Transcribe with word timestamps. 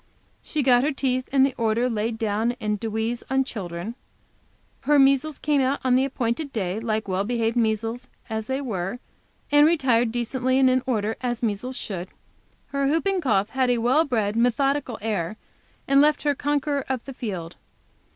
She 0.41 0.63
got 0.63 0.83
her 0.83 0.91
teeth 0.91 1.29
in 1.31 1.43
the 1.43 1.53
order 1.59 1.87
laid 1.87 2.17
down 2.17 2.53
in 2.53 2.77
"Dewees 2.79 3.21
on 3.29 3.43
Children"; 3.43 3.93
her 4.79 4.97
measles 4.97 5.37
came 5.37 5.61
out 5.61 5.79
on 5.83 5.93
the 5.93 6.05
appointed 6.05 6.51
day 6.51 6.79
like 6.79 7.07
well 7.07 7.23
behaved 7.23 7.55
measles 7.55 8.07
as 8.27 8.47
they 8.47 8.61
were 8.61 8.97
and 9.51 9.63
retired 9.67 10.11
decently 10.11 10.57
and 10.57 10.71
in 10.71 10.81
order, 10.87 11.17
as 11.21 11.43
measles 11.43 11.77
should. 11.77 12.07
Her 12.69 12.87
whooping 12.87 13.21
cough 13.21 13.49
had 13.51 13.69
a 13.69 13.77
well 13.77 14.03
bred, 14.03 14.35
methodical 14.35 14.97
air, 15.03 15.37
and 15.87 16.01
left 16.01 16.23
her 16.23 16.33
conqueror 16.33 16.83
of 16.89 17.05
the 17.05 17.13
field. 17.13 17.55